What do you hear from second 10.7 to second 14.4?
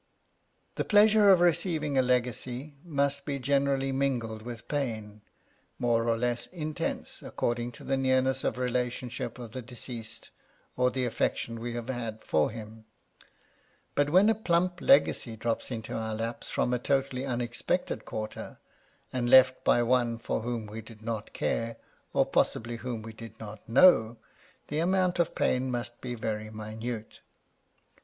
or the affection we have had for him: but, when a